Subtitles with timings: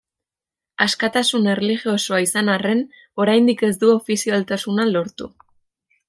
[0.85, 2.81] Askatasun erlijiosoa izan arren
[3.25, 5.29] oraindik ez du ofizialtasuna lortu.